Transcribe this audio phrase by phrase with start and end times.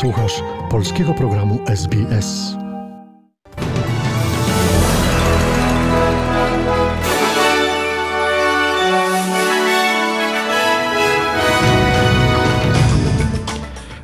[0.00, 2.56] Słuchasz polskiego programu SBS.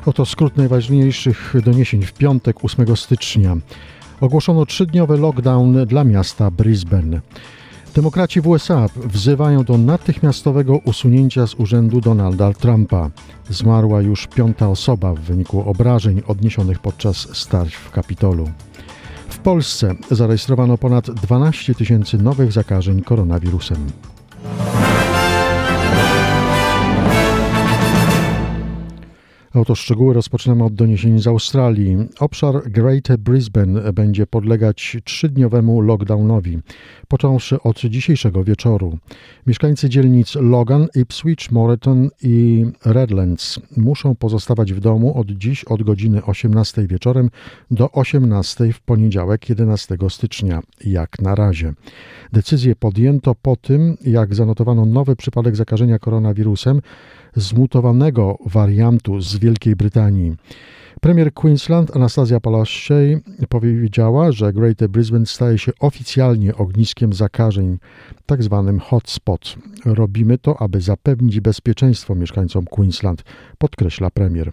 [0.05, 3.57] Oto skrót najważniejszych doniesień w piątek 8 stycznia.
[4.21, 7.21] Ogłoszono trzydniowy lockdown dla miasta Brisbane.
[7.95, 13.09] Demokraci w USA wzywają do natychmiastowego usunięcia z urzędu Donalda Trumpa.
[13.49, 18.49] Zmarła już piąta osoba w wyniku obrażeń odniesionych podczas starć w Kapitolu.
[19.29, 23.87] W Polsce zarejestrowano ponad 12 tysięcy nowych zakażeń koronawirusem.
[29.53, 31.97] Oto szczegóły rozpoczynamy od doniesień z Australii.
[32.19, 36.59] Obszar Greater Brisbane będzie podlegać trzydniowemu lockdownowi,
[37.07, 38.97] począwszy od dzisiejszego wieczoru.
[39.47, 46.23] Mieszkańcy dzielnic Logan, Ipswich, Moreton i Redlands muszą pozostawać w domu od dziś od godziny
[46.25, 47.29] 18 wieczorem
[47.71, 51.73] do 18 w poniedziałek 11 stycznia, jak na razie.
[52.33, 56.81] Decyzję podjęto po tym, jak zanotowano nowy przypadek zakażenia koronawirusem
[57.35, 60.35] zmutowanego wariantu z Wielkiej Brytanii.
[61.01, 67.77] Premier Queensland Anastazja Palaszczej powiedziała, że Greater Brisbane staje się oficjalnie ogniskiem zakażeń,
[68.25, 69.55] tak zwanym hotspot.
[69.85, 73.23] Robimy to, aby zapewnić bezpieczeństwo mieszkańcom Queensland,
[73.57, 74.51] podkreśla premier.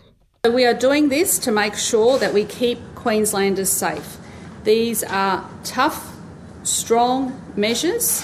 [0.55, 4.19] We are doing this to make sure that we keep Queenslanders safe.
[4.65, 5.41] These are
[5.75, 6.13] tough,
[6.63, 8.23] strong measures.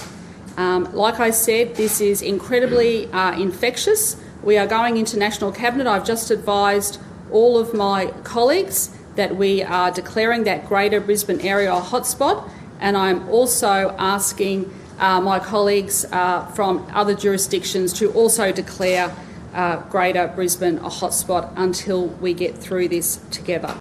[0.59, 4.23] Um, like I said, this is incredibly uh, infectious.
[4.45, 5.87] We are going into National Cabinet.
[5.87, 7.00] I've just advised
[7.33, 12.47] all of my colleagues that we are declaring that Greater Brisbane area a hotspot,
[12.78, 19.17] and I'm also asking uh, my colleagues uh, from other jurisdictions to also declare
[19.55, 23.81] uh, Greater Brisbane a hotspot until we get through this together.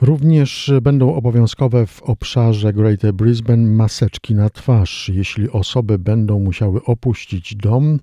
[0.00, 7.54] Również będą obowiązkowe w obszarze Greater Brisbane maseczki na twarz, jeśli osoby będą musiały opuścić
[7.54, 7.98] dom,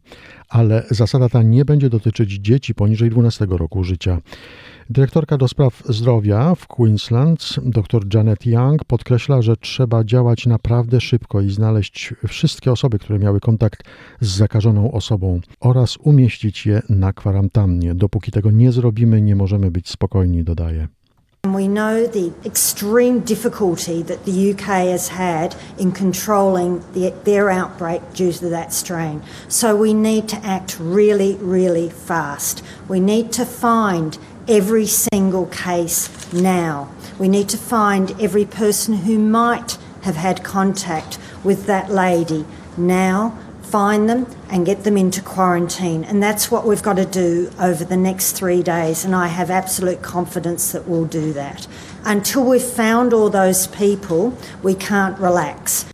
[0.50, 4.22] ale zasada ta nie będzie dotyczyć dzieci poniżej 12 roku życia.
[4.90, 11.42] Dyrektorka do spraw zdrowia w Queensland, dr Janet Young, podkreśla, że trzeba działać naprawdę szybko
[11.42, 13.84] i znaleźć wszystkie osoby, które miały kontakt
[14.22, 17.96] z zakażoną osobą oraz umieścić je na kwarantannie.
[17.96, 20.88] Dopóki tego nie zrobimy, nie możemy być spokojni, dodaje.
[21.52, 28.14] We know the extreme difficulty that the UK has had in controlling the, their outbreak
[28.14, 29.22] due to that strain.
[29.50, 32.64] So we need to act really, really fast.
[32.88, 34.18] We need to find
[34.48, 36.90] every single case now.
[37.20, 42.46] We need to find every person who might have had contact with that lady
[42.78, 43.38] now
[43.74, 46.04] find them and get them into quarantine.
[46.04, 49.04] And that's what we've got to do over the next three days.
[49.04, 51.66] And I have absolute confidence that we'll do that.
[52.06, 55.93] Until we've found all those people, we can't relax.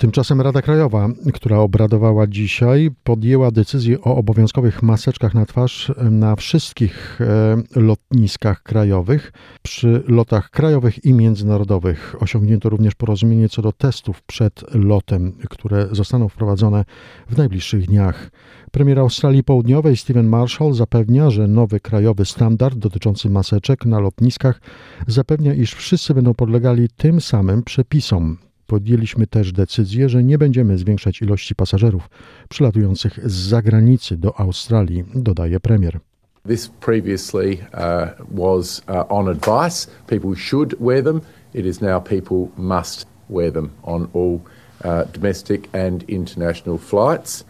[0.00, 7.20] Tymczasem Rada Krajowa, która obradowała dzisiaj, podjęła decyzję o obowiązkowych maseczkach na twarz na wszystkich
[7.20, 9.32] e, lotniskach krajowych.
[9.62, 16.28] Przy lotach krajowych i międzynarodowych osiągnięto również porozumienie co do testów przed lotem, które zostaną
[16.28, 16.84] wprowadzone
[17.28, 18.30] w najbliższych dniach.
[18.70, 24.60] Premier Australii Południowej Stephen Marshall zapewnia, że nowy krajowy standard dotyczący maseczek na lotniskach
[25.06, 28.49] zapewnia, iż wszyscy będą podlegali tym samym przepisom.
[28.70, 32.10] Podjęliśmy też decyzję, że nie będziemy zwiększać ilości pasażerów
[32.48, 36.00] przylatujących z zagranicy do Australii, dodaje premier.
[36.48, 39.90] This previously uh, was uh, on advice.
[40.06, 41.20] People should wear them.
[41.54, 44.40] It is now people must wear them on all
[44.84, 47.44] uh, domestic and international flights.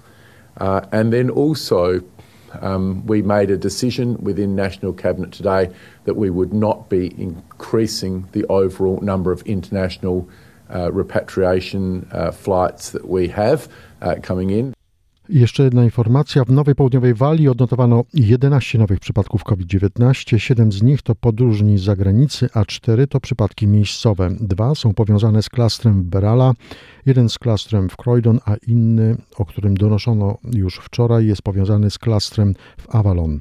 [0.60, 2.00] Uh, and then also,
[2.62, 5.70] um, we made a decision within National Cabinet today
[6.04, 10.26] that we would not be increasing the overall number of international
[10.70, 13.68] repatriation uh, flights that we have
[14.02, 14.72] uh, coming in.
[15.30, 16.44] Jeszcze jedna informacja.
[16.44, 20.38] W Nowej Południowej Walii odnotowano 11 nowych przypadków COVID-19.
[20.38, 24.30] 7 z nich to podróżni z zagranicy, a 4 to przypadki miejscowe.
[24.40, 26.52] Dwa są powiązane z klastrem w Berala,
[27.06, 31.98] jeden z klastrem w Croydon, a inny, o którym donoszono już wczoraj, jest powiązany z
[31.98, 33.40] klastrem w Avalon.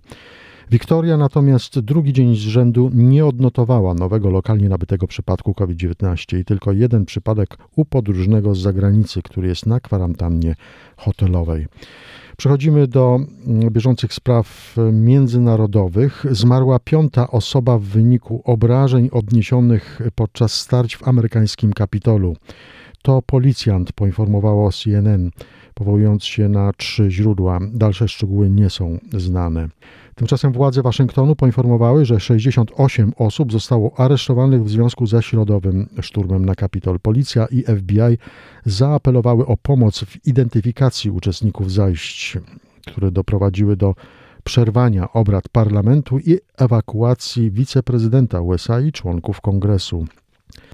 [0.71, 6.71] Wiktoria natomiast drugi dzień z rzędu nie odnotowała nowego lokalnie nabytego przypadku COVID-19 i tylko
[6.71, 10.55] jeden przypadek u podróżnego z zagranicy, który jest na kwarantannie
[10.97, 11.67] hotelowej.
[12.37, 13.19] Przechodzimy do
[13.71, 16.25] bieżących spraw międzynarodowych.
[16.31, 22.35] Zmarła piąta osoba w wyniku obrażeń odniesionych podczas starć w amerykańskim Kapitolu.
[23.01, 25.31] To policjant, poinformowało CNN,
[25.73, 27.59] powołując się na trzy źródła.
[27.73, 29.69] Dalsze szczegóły nie są znane.
[30.19, 36.55] Tymczasem władze Waszyngtonu poinformowały, że 68 osób zostało aresztowanych w związku ze środowym szturmem na
[36.55, 36.99] Kapitol.
[36.99, 38.17] Policja i FBI
[38.65, 42.37] zaapelowały o pomoc w identyfikacji uczestników zajść,
[42.87, 43.95] które doprowadziły do
[44.43, 50.05] przerwania obrad parlamentu i ewakuacji wiceprezydenta USA i członków kongresu.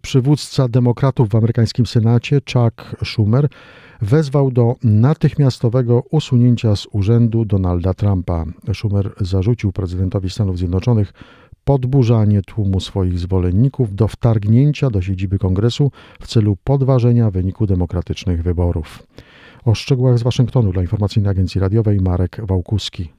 [0.02, 3.50] Przywódca demokratów w amerykańskim Senacie, Chuck Schumer,
[4.02, 8.46] wezwał do natychmiastowego usunięcia z urzędu Donalda Trumpa.
[8.74, 11.14] Schumer zarzucił prezydentowi Stanów Zjednoczonych
[11.64, 19.08] podburzanie tłumu swoich zwolenników do wtargnięcia do siedziby kongresu w celu podważenia wyniku demokratycznych wyborów.
[19.66, 23.10] O szczegółach z Waszyngtonu dla informacyjnej agencji radiowej Marek Wałkuski.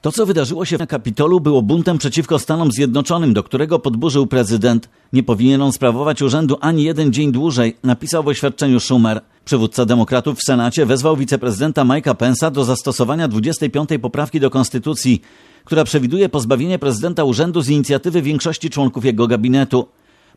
[0.00, 4.88] To, co wydarzyło się na Kapitolu, było buntem przeciwko Stanom Zjednoczonym, do którego podburzył prezydent.
[5.12, 9.20] Nie powinien on sprawować urzędu ani jeden dzień dłużej, napisał w oświadczeniu Schumer.
[9.44, 13.88] Przywódca demokratów w Senacie wezwał wiceprezydenta Mike'a Pence'a do zastosowania 25.
[14.02, 15.22] poprawki do Konstytucji,
[15.64, 19.88] która przewiduje pozbawienie prezydenta urzędu z inicjatywy większości członków jego gabinetu.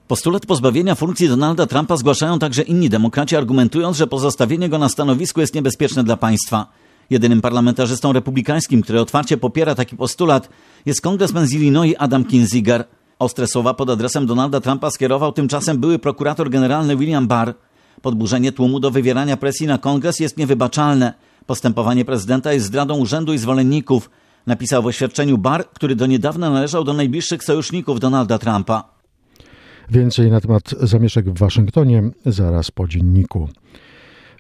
[0.07, 5.41] Postulat pozbawienia funkcji Donalda Trumpa zgłaszają także inni demokraci, argumentując, że pozostawienie go na stanowisku
[5.41, 6.82] jest niebezpieczne dla państwa.
[7.09, 10.49] Jedynym parlamentarzystą republikańskim, który otwarcie popiera taki postulat,
[10.85, 12.83] jest kongresmen z Illinois Adam Kinziger.
[13.19, 17.53] Ostre słowa pod adresem Donalda Trumpa skierował tymczasem były prokurator generalny William Barr.
[18.01, 21.13] Podburzenie tłumu do wywierania presji na kongres jest niewybaczalne.
[21.45, 24.09] Postępowanie prezydenta jest zdradą urzędu i zwolenników,
[24.47, 28.83] napisał w oświadczeniu Barr, który do niedawna należał do najbliższych sojuszników Donalda Trumpa.
[29.89, 33.49] Więcej na temat zamieszek w Waszyngtonie zaraz po dzienniku.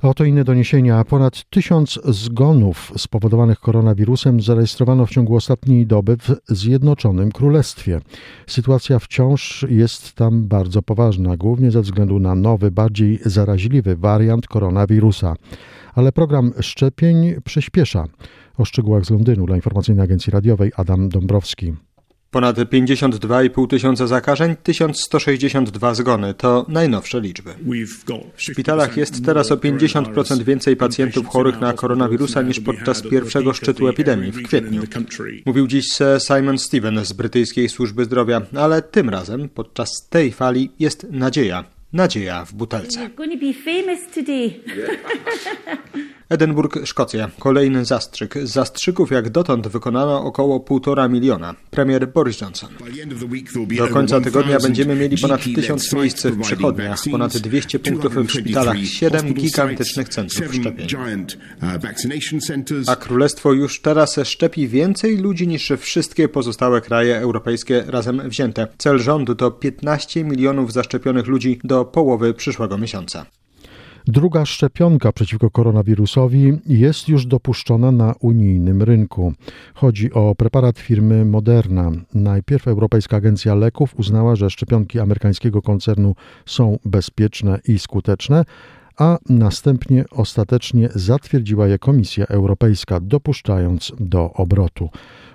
[0.03, 1.03] Oto inne doniesienia.
[1.03, 7.99] Ponad tysiąc zgonów spowodowanych koronawirusem zarejestrowano w ciągu ostatniej doby w Zjednoczonym Królestwie.
[8.47, 15.35] Sytuacja wciąż jest tam bardzo poważna, głównie ze względu na nowy, bardziej zaraźliwy wariant koronawirusa.
[15.93, 18.05] Ale program szczepień przyspiesza.
[18.57, 21.73] O szczegółach z Londynu dla informacyjnej agencji radiowej Adam Dąbrowski.
[22.33, 27.53] Ponad 52,5 tysiąca zakażeń, 1162 zgony to najnowsze liczby.
[28.35, 33.87] W szpitalach jest teraz o 50% więcej pacjentów chorych na koronawirusa niż podczas pierwszego szczytu
[33.87, 34.81] epidemii w kwietniu.
[35.45, 40.71] Mówił dziś Sir Simon Steven z brytyjskiej służby zdrowia, ale tym razem podczas tej fali
[40.79, 41.63] jest nadzieja.
[41.93, 43.09] Nadzieja w butelce.
[46.29, 47.29] Edynburg, Szkocja.
[47.39, 48.35] Kolejny zastrzyk.
[48.43, 51.55] Zastrzyków jak dotąd wykonano około 1,5 miliona.
[51.71, 52.69] Premier Boris Johnson.
[53.77, 58.77] Do końca tygodnia będziemy mieli ponad 1000 miejsc w przychodniach, ponad 200 punktów w szpitalach,
[58.77, 60.87] 7 gigantycznych centrów szczepień.
[62.87, 68.67] A Królestwo już teraz szczepi więcej ludzi niż wszystkie pozostałe kraje europejskie razem wzięte.
[68.77, 73.25] Cel rządu to 15 milionów zaszczepionych ludzi do połowy przyszłego miesiąca.
[74.07, 79.33] Druga szczepionka przeciwko koronawirusowi jest już dopuszczona na unijnym rynku.
[79.73, 81.91] Chodzi o preparat firmy Moderna.
[82.13, 86.15] Najpierw Europejska Agencja Leków uznała, że szczepionki amerykańskiego koncernu
[86.45, 88.45] są bezpieczne i skuteczne,
[88.97, 94.89] a następnie ostatecznie zatwierdziła je Komisja Europejska, dopuszczając do obrotu.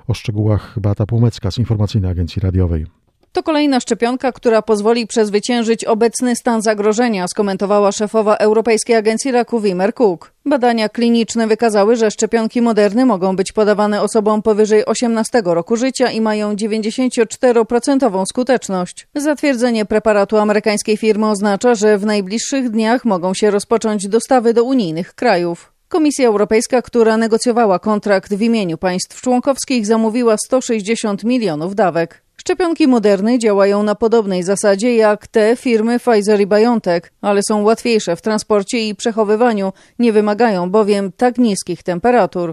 [0.07, 2.98] O szczegółach Beata Płomecka z Informacyjnej Agencji Radiowej.
[3.39, 9.95] To kolejna szczepionka, która pozwoli przezwyciężyć obecny stan zagrożenia, skomentowała szefowa Europejskiej Agencji Raków Wimmer
[9.95, 10.33] Cook.
[10.47, 16.21] Badania kliniczne wykazały, że szczepionki moderny mogą być podawane osobom powyżej 18 roku życia i
[16.21, 19.09] mają 94% skuteczność.
[19.15, 25.15] Zatwierdzenie preparatu amerykańskiej firmy oznacza, że w najbliższych dniach mogą się rozpocząć dostawy do unijnych
[25.15, 25.73] krajów.
[25.89, 32.28] Komisja Europejska, która negocjowała kontrakt w imieniu państw członkowskich, zamówiła 160 milionów dawek.
[32.41, 38.17] Szczepionki moderne działają na podobnej zasadzie jak te firmy Pfizer i BioNTech, ale są łatwiejsze
[38.17, 42.53] w transporcie i przechowywaniu, nie wymagają bowiem tak niskich temperatur.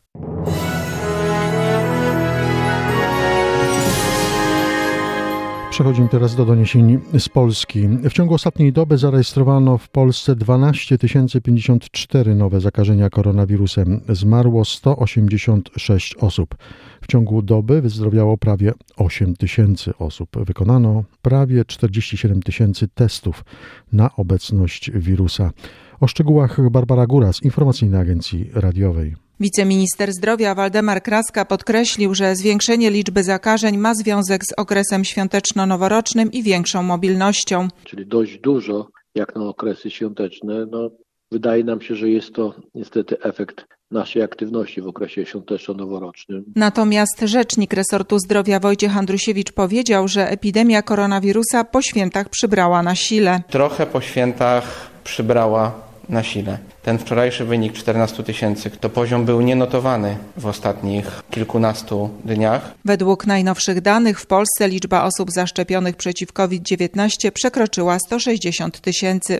[5.69, 7.87] Przechodzimy teraz do doniesień z Polski.
[7.87, 10.97] W ciągu ostatniej doby zarejestrowano w Polsce 12
[11.43, 14.01] 054 nowe zakażenia koronawirusem.
[14.09, 16.55] Zmarło 186 osób.
[17.01, 20.29] W ciągu doby wyzdrowiało prawie 8 tysięcy osób.
[20.45, 23.45] Wykonano prawie 47 tysięcy testów
[23.91, 25.51] na obecność wirusa.
[25.99, 29.15] O szczegółach Barbara Góra z Informacyjnej Agencji Radiowej.
[29.39, 36.43] Wiceminister zdrowia Waldemar Kraska podkreślił, że zwiększenie liczby zakażeń ma związek z okresem świąteczno-noworocznym i
[36.43, 37.67] większą mobilnością.
[37.83, 40.65] Czyli dość dużo jak na okresy świąteczne.
[40.71, 40.89] No,
[41.31, 46.43] wydaje nam się, że jest to niestety efekt naszej aktywności w okresie świąteczno-noworocznym.
[46.55, 53.41] Natomiast rzecznik resortu zdrowia Wojciech Andrusiewicz powiedział, że epidemia koronawirusa po świętach przybrała na sile.
[53.49, 56.57] Trochę po świętach przybrała na sile.
[56.83, 62.73] Ten wczorajszy wynik 14 tysięcy to poziom był nienotowany w ostatnich kilkunastu dniach.
[62.85, 69.39] Według najnowszych danych w Polsce liczba osób zaszczepionych przeciw COVID-19 przekroczyła 160 tysięcy.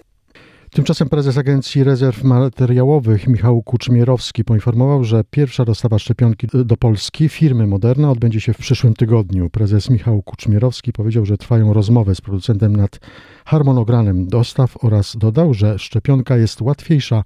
[0.75, 7.67] Tymczasem prezes Agencji Rezerw Materiałowych Michał Kuczmierowski poinformował, że pierwsza dostawa szczepionki do Polski firmy
[7.67, 9.49] Moderna odbędzie się w przyszłym tygodniu.
[9.49, 12.99] Prezes Michał Kuczmierowski powiedział, że trwają rozmowy z producentem nad
[13.45, 17.23] harmonogramem dostaw oraz dodał, że szczepionka jest łatwiejsza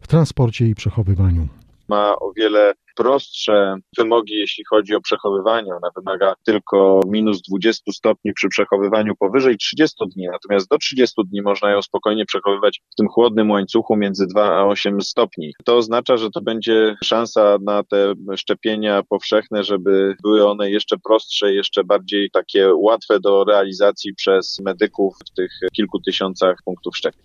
[0.00, 1.48] w transporcie i przechowywaniu.
[1.88, 5.74] Ma o wiele prostsze wymogi, jeśli chodzi o przechowywanie.
[5.74, 11.42] Ona wymaga tylko minus 20 stopni przy przechowywaniu powyżej 30 dni, natomiast do 30 dni
[11.42, 15.52] można ją spokojnie przechowywać w tym chłodnym łańcuchu między 2 a 8 stopni.
[15.64, 21.54] To oznacza, że to będzie szansa na te szczepienia powszechne, żeby były one jeszcze prostsze,
[21.54, 27.22] jeszcze bardziej takie łatwe do realizacji przez medyków w tych kilku tysiącach punktów szczepień.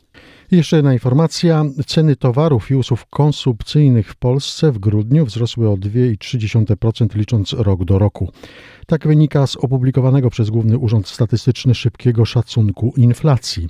[0.52, 1.66] Jeszcze jedna informacja.
[1.86, 8.00] Ceny towarów i usług konsumpcyjnych w Polsce w grudniu wzrosły o 2,3% licząc rok do
[8.00, 8.32] roku.
[8.88, 13.70] Tak wynika z opublikowanego przez Główny Urząd Statystyczny szybkiego szacunku inflacji.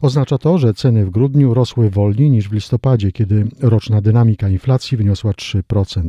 [0.00, 4.96] Oznacza to, że ceny w grudniu rosły wolniej niż w listopadzie, kiedy roczna dynamika inflacji
[4.96, 6.08] wyniosła 3%.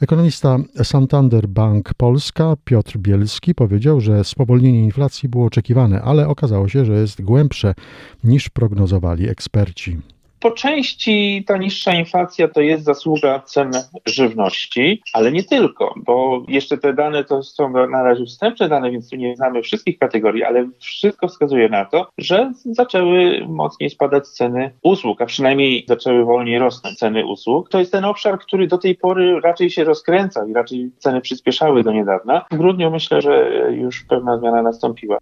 [0.00, 6.84] Ekonomista Santander Bank Polska Piotr Bielski powiedział, że spowolnienie inflacji było oczekiwane, ale okazało się,
[6.84, 7.74] że jest głębsze
[8.24, 9.98] niż prognozowali eksperci.
[10.44, 13.70] Po części ta niższa inflacja to jest zasługa cen
[14.06, 19.10] żywności, ale nie tylko, bo jeszcze te dane to są na razie wstępne dane, więc
[19.10, 24.70] tu nie znamy wszystkich kategorii, ale wszystko wskazuje na to, że zaczęły mocniej spadać ceny
[24.82, 27.68] usług, a przynajmniej zaczęły wolniej rosnąć ceny usług.
[27.68, 31.82] To jest ten obszar, który do tej pory raczej się rozkręcał i raczej ceny przyspieszały
[31.82, 32.44] do niedawna.
[32.50, 35.18] W grudniu myślę, że już pewna zmiana nastąpiła.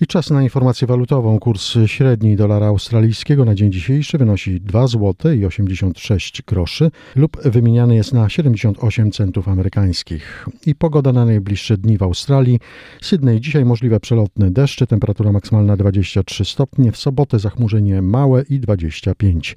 [0.00, 1.38] I czas na informację walutową.
[1.38, 7.94] Kurs średni dolara australijskiego na dzień dzisiejszy wynosi 2 zł i 86 groszy lub wymieniany
[7.94, 10.46] jest na 78 centów amerykańskich.
[10.66, 12.60] I pogoda na najbliższe dni w Australii.
[13.02, 19.56] Sydney dzisiaj możliwe przelotne deszcze, temperatura maksymalna 23 stopnie, w sobotę zachmurzenie małe i 25.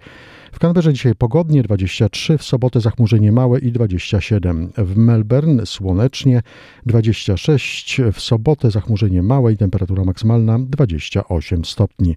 [0.51, 4.72] W Canberrze dzisiaj pogodnie 23, w sobotę zachmurzenie małe i 27.
[4.77, 6.41] W Melbourne słonecznie
[6.86, 10.26] 26, w sobotę zachmurzenie małe i temperatura maksymalna
[10.69, 12.15] 28 stopni.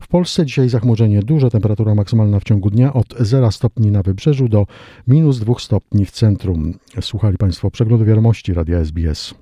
[0.00, 4.48] W Polsce dzisiaj zachmurzenie duże, temperatura maksymalna w ciągu dnia od 0 stopni na wybrzeżu
[4.48, 4.66] do
[5.08, 6.74] minus 2 stopni w centrum.
[7.00, 9.34] Słuchali Państwo przeglądu wiadomości Radia SBS.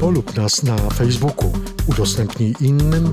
[0.00, 1.52] Polub nas na Facebooku,
[1.86, 3.12] udostępnij innym,